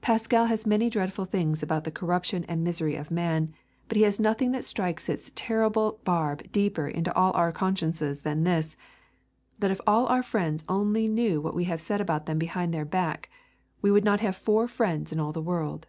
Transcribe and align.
Pascal 0.00 0.46
has 0.46 0.64
many 0.64 0.88
dreadful 0.88 1.24
things 1.24 1.60
about 1.60 1.82
the 1.82 1.90
corruption 1.90 2.44
and 2.48 2.62
misery 2.62 2.94
of 2.94 3.10
man, 3.10 3.52
but 3.88 3.96
he 3.96 4.04
has 4.04 4.20
nothing 4.20 4.52
that 4.52 4.64
strikes 4.64 5.08
its 5.08 5.32
terrible 5.34 5.98
barb 6.04 6.48
deeper 6.52 6.86
into 6.86 7.12
all 7.16 7.32
our 7.32 7.50
consciences 7.50 8.20
than 8.20 8.44
this, 8.44 8.76
that 9.58 9.72
if 9.72 9.80
all 9.84 10.06
our 10.06 10.22
friends 10.22 10.62
only 10.68 11.08
knew 11.08 11.40
what 11.40 11.56
we 11.56 11.64
have 11.64 11.80
said 11.80 12.00
about 12.00 12.26
them 12.26 12.38
behind 12.38 12.72
their 12.72 12.84
back, 12.84 13.28
we 13.80 13.90
would 13.90 14.04
not 14.04 14.20
have 14.20 14.36
four 14.36 14.68
friends 14.68 15.10
in 15.10 15.18
all 15.18 15.32
the 15.32 15.42
world. 15.42 15.88